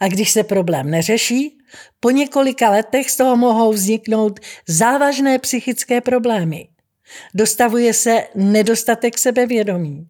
[0.00, 1.58] A když se problém neřeší,
[2.00, 6.68] po několika letech z toho mohou vzniknout závažné psychické problémy.
[7.34, 10.06] Dostavuje se nedostatek sebevědomí.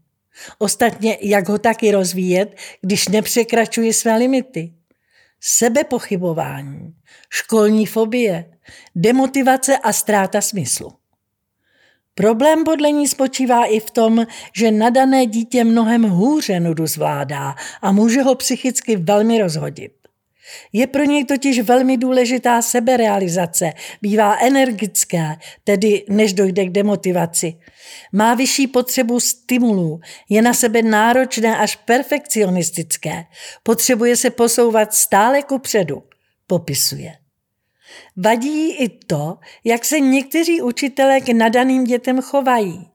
[0.58, 4.72] Ostatně, jak ho taky rozvíjet, když nepřekračuje své limity?
[5.40, 6.94] Sebepochybování,
[7.30, 8.58] školní fobie,
[8.94, 10.92] demotivace a ztráta smyslu.
[12.14, 17.92] Problém podle ní spočívá i v tom, že nadané dítě mnohem hůře nudu zvládá a
[17.92, 19.92] může ho psychicky velmi rozhodit.
[20.72, 27.54] Je pro něj totiž velmi důležitá seberealizace, bývá energické, tedy než dojde k demotivaci.
[28.12, 33.24] Má vyšší potřebu stimulů, je na sebe náročné až perfekcionistické,
[33.62, 36.02] potřebuje se posouvat stále ku předu,
[36.46, 37.12] popisuje.
[38.16, 42.90] Vadí i to, jak se někteří učitelé k nadaným dětem chovají.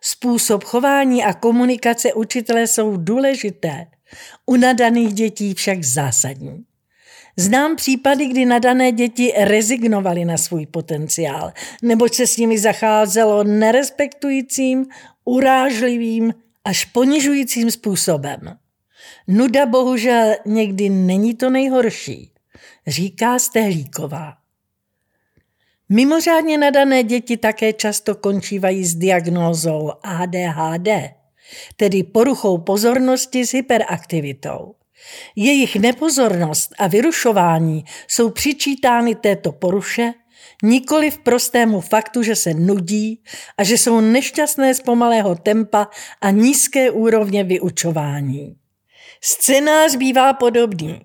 [0.00, 3.86] Způsob chování a komunikace učitele jsou důležité,
[4.46, 6.64] u nadaných dětí však zásadní.
[7.36, 14.86] Znám případy, kdy nadané děti rezignovaly na svůj potenciál, nebo se s nimi zacházelo nerespektujícím,
[15.24, 18.38] urážlivým až ponižujícím způsobem.
[19.28, 22.30] Nuda bohužel někdy není to nejhorší,
[22.86, 24.36] říká Stehlíková.
[25.88, 30.88] Mimořádně nadané děti také často končívají s diagnózou ADHD,
[31.76, 34.74] tedy poruchou pozornosti s hyperaktivitou.
[35.36, 40.12] Jejich nepozornost a vyrušování jsou přičítány této poruše,
[40.62, 43.22] nikoli v prostému faktu, že se nudí
[43.58, 45.88] a že jsou nešťastné z pomalého tempa
[46.20, 48.56] a nízké úrovně vyučování.
[49.20, 51.00] Scénář bývá podobný.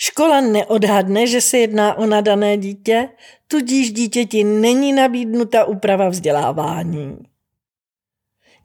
[0.00, 3.08] Škola neodhadne, že se jedná o nadané dítě,
[3.48, 7.16] tudíž dítěti není nabídnuta úprava vzdělávání.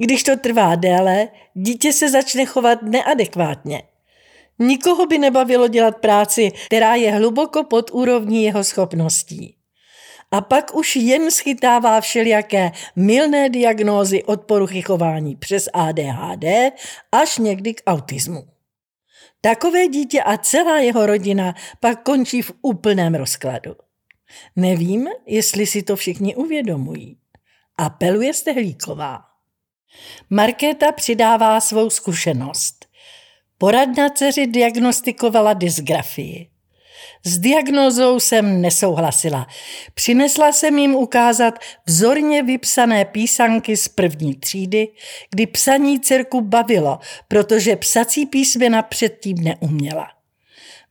[0.01, 3.83] Když to trvá déle, dítě se začne chovat neadekvátně.
[4.59, 9.55] Nikoho by nebavilo dělat práci, která je hluboko pod úrovní jeho schopností.
[10.31, 16.45] A pak už jen schytává všelijaké milné diagnózy od poruchy chování přes ADHD
[17.11, 18.47] až někdy k autismu.
[19.41, 23.75] Takové dítě a celá jeho rodina pak končí v úplném rozkladu.
[24.55, 27.17] Nevím, jestli si to všichni uvědomují.
[27.77, 29.28] Apeluje Stehlíková.
[30.29, 32.85] Markéta přidává svou zkušenost.
[33.57, 36.49] Poradna dceři diagnostikovala dysgrafii.
[37.25, 39.47] S diagnózou jsem nesouhlasila.
[39.93, 44.87] Přinesla jsem jim ukázat vzorně vypsané písanky z první třídy,
[45.31, 50.18] kdy psaní dcerku bavilo, protože psací písmena předtím neuměla.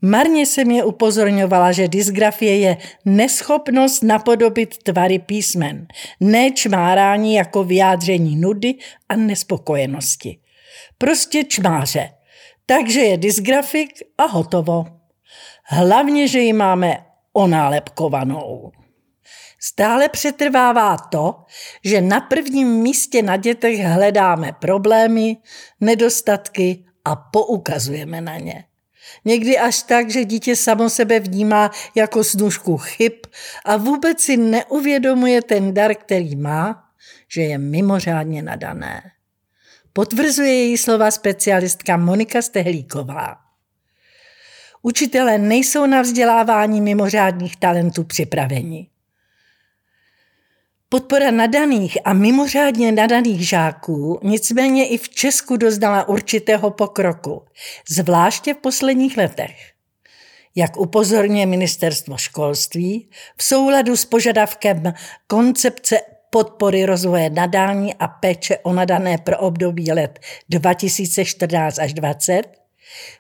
[0.03, 5.87] Marně se mě upozorňovala, že dysgrafie je neschopnost napodobit tvary písmen,
[6.21, 8.75] ne čmárání jako vyjádření nudy
[9.09, 10.39] a nespokojenosti.
[10.99, 12.11] Prostě čmáře.
[12.67, 14.87] Takže je dysgrafik a hotovo.
[15.65, 18.71] Hlavně, že ji máme onálepkovanou.
[19.61, 21.35] Stále přetrvává to,
[21.85, 25.37] že na prvním místě na dětech hledáme problémy,
[25.81, 28.68] nedostatky a poukazujeme na ně.
[29.25, 33.13] Někdy až tak, že dítě samo sebe vnímá jako snužku chyb
[33.65, 36.85] a vůbec si neuvědomuje ten dar, který má,
[37.29, 39.03] že je mimořádně nadané.
[39.93, 43.37] Potvrzuje její slova specialistka Monika Stehlíková.
[44.83, 48.89] Učitelé nejsou na vzdělávání mimořádných talentů připraveni.
[50.91, 57.43] Podpora nadaných a mimořádně nadaných žáků nicméně i v Česku doznala určitého pokroku,
[57.89, 59.57] zvláště v posledních letech.
[60.55, 64.83] Jak upozorňuje ministerstvo školství, v souladu s požadavkem
[65.27, 72.59] koncepce podpory rozvoje nadání a péče o nadané pro období let 2014 až 2020,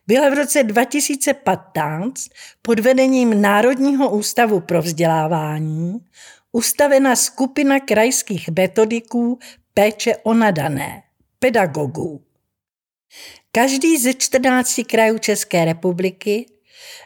[0.07, 2.25] byla v roce 2015
[2.63, 5.99] pod vedením Národního ústavu pro vzdělávání
[6.59, 9.39] ustavena skupina krajských metodiků
[9.75, 11.03] péče o nadané,
[11.39, 12.23] pedagogů.
[13.53, 16.47] Každý ze 14 krajů České republiky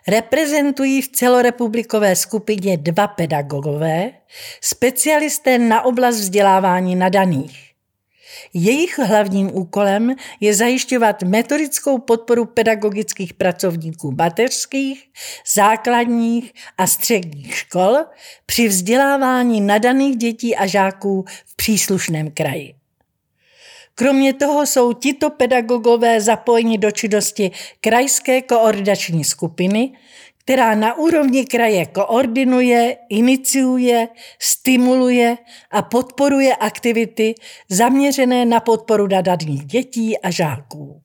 [0.09, 4.13] reprezentují v celorepublikové skupině dva pedagogové,
[4.61, 7.72] specialisté na oblast vzdělávání nadaných.
[8.55, 15.05] Jejich hlavním úkolem je zajišťovat metodickou podporu pedagogických pracovníků mateřských,
[15.55, 17.97] základních a středních škol
[18.47, 22.75] při vzdělávání nadaných dětí a žáků v příslušném kraji.
[23.95, 29.93] Kromě toho jsou tito pedagogové zapojeni do činnosti krajské koordinační skupiny,
[30.45, 35.37] která na úrovni kraje koordinuje, iniciuje, stimuluje
[35.71, 37.35] a podporuje aktivity
[37.69, 41.03] zaměřené na podporu nadaných dětí a žáků.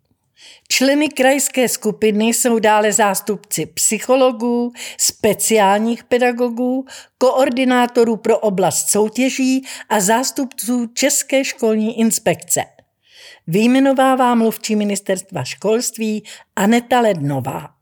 [0.69, 6.85] Členy krajské skupiny jsou dále zástupci psychologů, speciálních pedagogů,
[7.17, 12.63] koordinátorů pro oblast soutěží a zástupců České školní inspekce.
[13.47, 16.23] Výjmenovává mluvčí ministerstva školství
[16.55, 17.76] Aneta Lednová.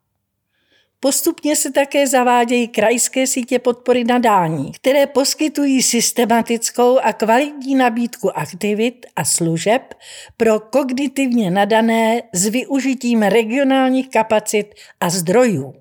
[1.06, 9.06] Postupně se také zavádějí krajské sítě podpory nadání, které poskytují systematickou a kvalitní nabídku aktivit
[9.16, 9.94] a služeb
[10.38, 15.74] pro kognitivně nadané s využitím regionálních kapacit a zdrojů.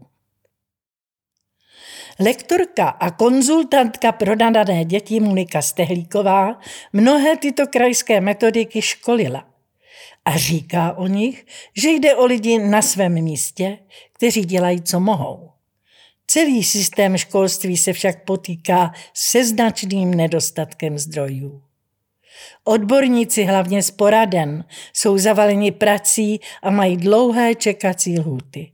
[2.21, 6.61] Lektorka a konzultantka pro nadané děti Monika Stehlíková
[6.93, 9.54] mnohé tyto krajské metodiky školila
[10.25, 11.47] a říká o nich,
[11.77, 13.79] že jde o lidi na svém místě,
[14.13, 15.51] kteří dělají, co mohou.
[16.27, 21.63] Celý systém školství se však potýká se značným nedostatkem zdrojů.
[22.65, 28.73] Odborníci hlavně z poraden jsou zavaleni prací a mají dlouhé čekací lhuty.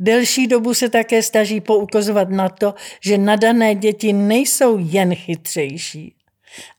[0.00, 6.14] Delší dobu se také staží poukazovat na to, že nadané děti nejsou jen chytřejší,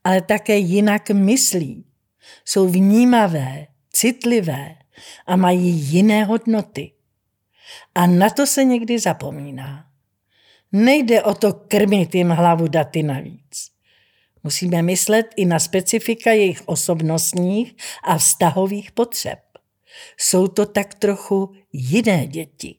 [0.03, 1.88] ale také jinak myslí.
[2.49, 4.75] Jsou vnímavé, citlivé
[5.27, 6.91] a mají jiné hodnoty.
[7.95, 9.85] A na to se někdy zapomíná.
[10.71, 13.71] Nejde o to krmit jim hlavu daty navíc.
[14.43, 19.39] Musíme myslet i na specifika jejich osobnostních a vztahových potřeb.
[20.17, 22.78] Jsou to tak trochu jiné děti.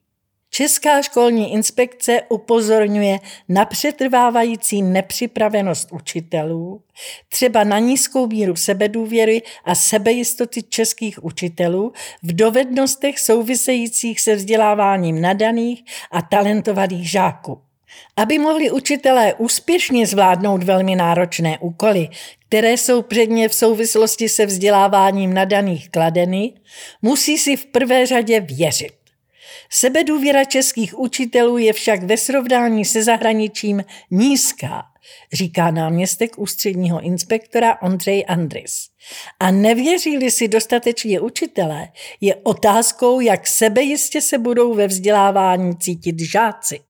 [0.52, 6.82] Česká školní inspekce upozorňuje na přetrvávající nepřipravenost učitelů,
[7.28, 11.92] třeba na nízkou míru sebedůvěry a sebejistoty českých učitelů
[12.22, 17.60] v dovednostech souvisejících se vzděláváním nadaných a talentovaných žáků.
[18.16, 22.08] Aby mohli učitelé úspěšně zvládnout velmi náročné úkoly,
[22.48, 26.52] které jsou předně v souvislosti se vzděláváním nadaných kladeny,
[27.02, 28.99] musí si v prvé řadě věřit.
[29.70, 34.82] Sebedůvěra českých učitelů je však ve srovnání se zahraničím nízká,
[35.32, 38.88] říká náměstek ústředního inspektora Ondřej Andris.
[39.40, 41.88] A nevěří si dostatečně učitelé,
[42.20, 46.80] je otázkou, jak sebejistě se budou ve vzdělávání cítit žáci.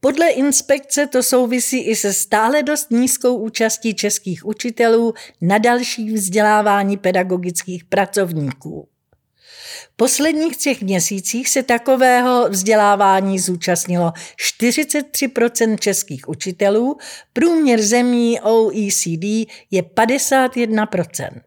[0.00, 6.96] Podle inspekce to souvisí i se stále dost nízkou účastí českých učitelů na další vzdělávání
[6.96, 8.88] pedagogických pracovníků.
[9.92, 14.12] V posledních třech měsících se takového vzdělávání zúčastnilo
[14.58, 16.96] 43% českých učitelů,
[17.32, 19.24] průměr zemí OECD
[19.70, 21.40] je 51%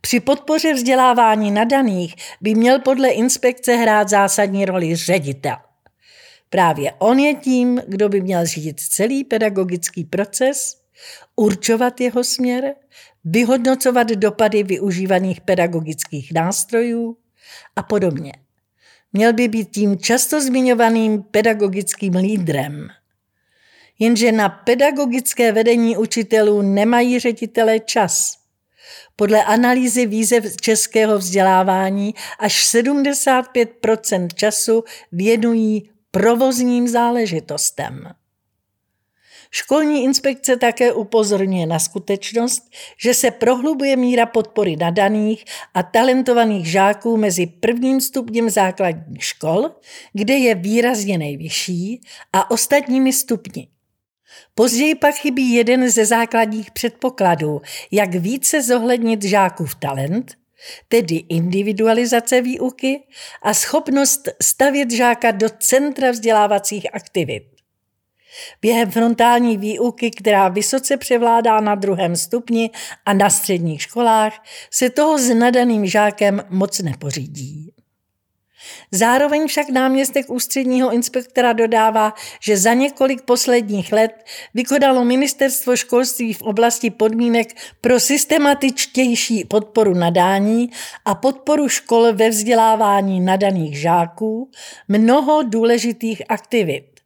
[0.00, 5.56] při podpoře vzdělávání nadaných by měl podle inspekce hrát zásadní roli ředitel.
[6.50, 10.76] Právě on je tím, kdo by měl řídit celý pedagogický proces,
[11.36, 12.74] určovat jeho směr,
[13.30, 17.16] vyhodnocovat dopady využívaných pedagogických nástrojů
[17.76, 18.32] a podobně.
[19.12, 22.88] Měl by být tím často zmiňovaným pedagogickým lídrem.
[23.98, 28.32] Jenže na pedagogické vedení učitelů nemají ředitelé čas.
[29.16, 38.12] Podle analýzy výzev českého vzdělávání až 75% času věnují provozním záležitostem.
[39.50, 42.70] Školní inspekce také upozorňuje na skutečnost,
[43.02, 45.44] že se prohlubuje míra podpory nadaných
[45.74, 49.70] a talentovaných žáků mezi prvním stupněm základních škol,
[50.12, 52.00] kde je výrazně nejvyšší,
[52.32, 53.68] a ostatními stupni.
[54.54, 60.34] Později pak chybí jeden ze základních předpokladů, jak více zohlednit žákův talent,
[60.88, 63.02] tedy individualizace výuky
[63.42, 67.57] a schopnost stavět žáka do centra vzdělávacích aktivit.
[68.62, 72.70] Během frontální výuky, která vysoce převládá na druhém stupni
[73.06, 77.72] a na středních školách, se toho s nadaným žákem moc nepořídí.
[78.92, 84.24] Zároveň však náměstek ústředního inspektora dodává, že za několik posledních let
[84.54, 87.48] vykonalo ministerstvo školství v oblasti podmínek
[87.80, 90.70] pro systematičtější podporu nadání
[91.04, 94.50] a podporu škol ve vzdělávání nadaných žáků
[94.88, 96.97] mnoho důležitých aktivit.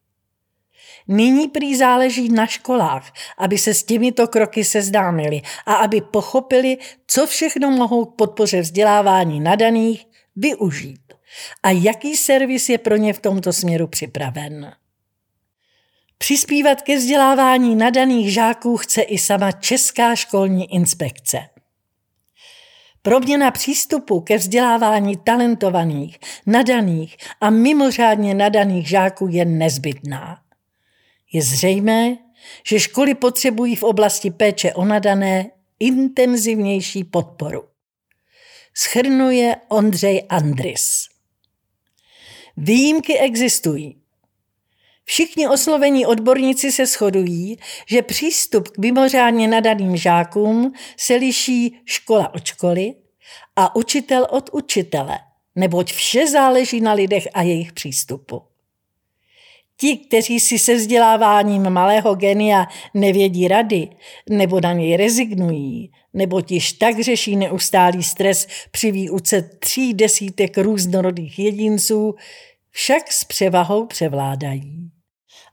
[1.13, 7.27] Nyní prý záleží na školách, aby se s těmito kroky seznámili a aby pochopili, co
[7.27, 10.07] všechno mohou k podpoře vzdělávání nadaných
[10.37, 11.13] využít
[11.63, 14.73] a jaký servis je pro ně v tomto směru připraven.
[16.19, 21.39] Přispívat ke vzdělávání nadaných žáků chce i sama Česká školní inspekce.
[23.03, 30.43] Proměna přístupu ke vzdělávání talentovaných, nadaných a mimořádně nadaných žáků je nezbytná.
[31.33, 32.17] Je zřejmé,
[32.67, 37.65] že školy potřebují v oblasti péče o nadané intenzivnější podporu.
[38.75, 41.09] Schrnuje Ondřej Andris.
[42.57, 44.03] Výjimky existují.
[45.05, 52.45] Všichni oslovení odborníci se shodují, že přístup k mimořádně nadaným žákům se liší škola od
[52.45, 52.95] školy
[53.57, 55.19] a učitel od učitele,
[55.55, 58.43] neboť vše záleží na lidech a jejich přístupu.
[59.83, 63.89] Ti, kteří si se vzděláváním malého genia nevědí rady,
[64.31, 71.39] nebo na něj rezignují, nebo tiž tak řeší neustálý stres při výuce tří desítek různorodých
[71.39, 72.15] jedinců,
[72.71, 74.91] však s převahou převládají.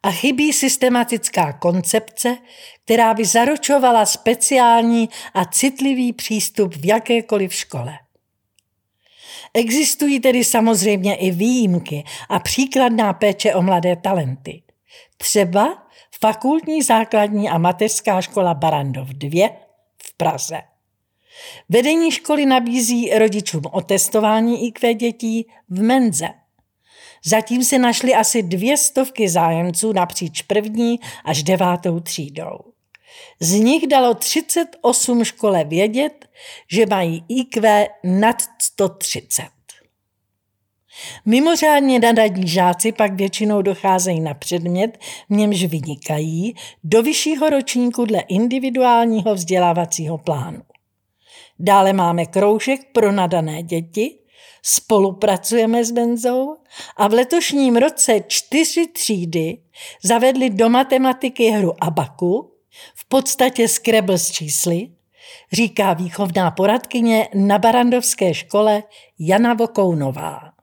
[0.03, 2.37] A chybí systematická koncepce,
[2.85, 7.93] která by zaručovala speciální a citlivý přístup v jakékoliv škole.
[9.53, 14.63] Existují tedy samozřejmě i výjimky a příkladná péče o mladé talenty.
[15.17, 15.87] Třeba
[16.21, 19.49] fakultní základní a mateřská škola Barandov 2
[20.03, 20.61] v Praze.
[21.69, 26.27] Vedení školy nabízí rodičům otestování IQ dětí v menze.
[27.25, 32.59] Zatím se našly asi dvě stovky zájemců napříč první až devátou třídou.
[33.39, 36.25] Z nich dalo 38 škole vědět,
[36.71, 39.43] že mají IQ nad 130.
[41.25, 44.97] Mimořádně nadaní žáci pak většinou docházejí na předmět,
[45.29, 50.61] v němž vynikají, do vyššího ročníku dle individuálního vzdělávacího plánu.
[51.59, 54.19] Dále máme kroužek pro nadané děti,
[54.63, 56.55] spolupracujeme s Benzou
[56.97, 59.57] a v letošním roce čtyři třídy
[60.03, 62.48] zavedly do matematiky hru Abaku,
[62.95, 64.89] v podstatě Scrabble s čísly,
[65.51, 68.83] říká výchovná poradkyně na Barandovské škole
[69.19, 70.59] Jana Vokounová.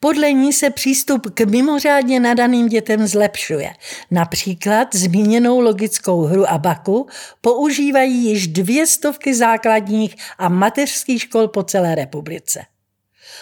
[0.00, 3.72] Podle ní se přístup k mimořádně nadaným dětem zlepšuje.
[4.10, 7.06] Například zmíněnou logickou hru Abaku
[7.40, 12.64] používají již dvě stovky základních a mateřských škol po celé republice.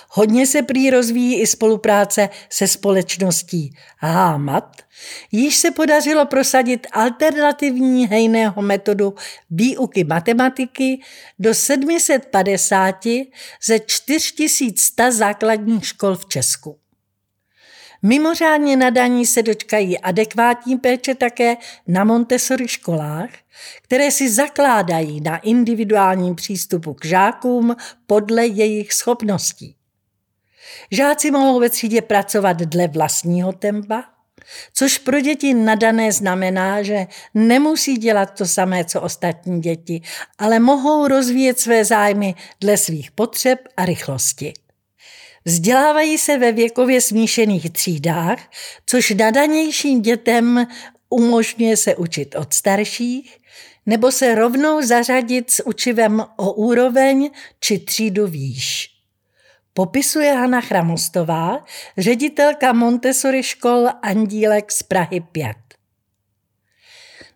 [0.08, 4.82] Hodně se prý rozvíjí i spolupráce se společností HAMAT,
[5.32, 9.14] již se podařilo prosadit alternativní hejného metodu
[9.50, 11.00] výuky matematiky
[11.38, 13.04] do 750
[13.64, 16.83] ze 4100 základních škol v Česku.
[18.06, 23.30] Mimořádně nadaní se dočkají adekvátní péče také na Montessori školách,
[23.82, 27.76] které si zakládají na individuálním přístupu k žákům
[28.06, 29.76] podle jejich schopností.
[30.90, 34.04] Žáci mohou ve třídě pracovat dle vlastního tempa,
[34.74, 40.02] což pro děti nadané znamená, že nemusí dělat to samé, co ostatní děti,
[40.38, 44.52] ale mohou rozvíjet své zájmy dle svých potřeb a rychlosti.
[45.44, 48.38] Vzdělávají se ve věkově smíšených třídách,
[48.86, 50.66] což nadanějším dětem
[51.10, 53.38] umožňuje se učit od starších,
[53.86, 57.30] nebo se rovnou zařadit s učivem o úroveň
[57.60, 58.90] či třídu výš.
[59.74, 61.64] Popisuje Hana Chramostová,
[61.98, 65.63] ředitelka Montessori škol Andílek z Prahy 5.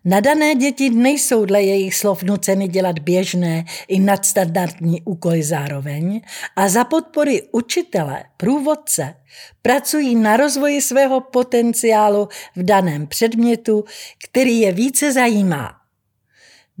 [0.05, 6.21] Nadané děti nejsou dle jejich slov nuceny dělat běžné i nadstandardní úkoly zároveň
[6.55, 9.15] a za podpory učitele, průvodce,
[9.61, 13.85] pracují na rozvoji svého potenciálu v daném předmětu,
[14.23, 15.78] který je více zajímá.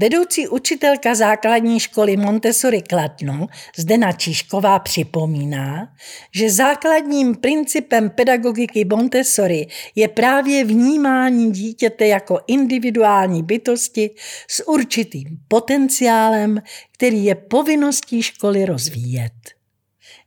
[0.01, 3.47] Vedoucí učitelka základní školy Montessori Kladno,
[3.77, 5.93] Zdena Číšková, připomíná,
[6.35, 14.09] že základním principem pedagogiky Montessori je právě vnímání dítěte jako individuální bytosti
[14.49, 16.61] s určitým potenciálem,
[16.93, 19.33] který je povinností školy rozvíjet.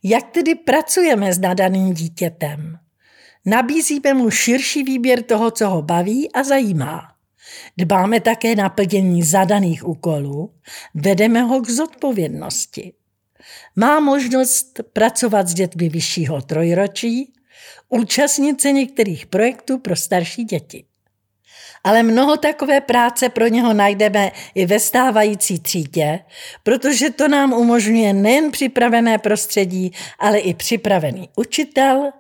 [0.03, 2.79] Jak tedy pracujeme s nadaným dítětem?
[3.47, 7.12] Nabízíme mu širší výběr toho, co ho baví a zajímá.
[7.77, 10.55] Dbáme také na plnění zadaných úkolů,
[10.95, 12.93] vedeme ho k zodpovědnosti.
[13.77, 17.33] Má možnost pracovat s dětmi vyššího trojročí,
[17.89, 20.85] účastnit se některých projektů pro starší děti.
[21.85, 26.21] Ale mnoho takové práce pro něho najdeme i ve stávající třídě,
[26.63, 32.11] protože to nám umožňuje nejen připravené prostředí, ale i připravený učitel,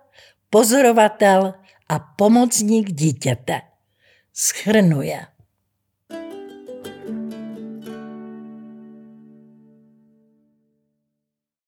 [0.50, 1.54] pozorovatel
[1.88, 3.60] a pomocník dítěte
[4.32, 5.26] schrnuje.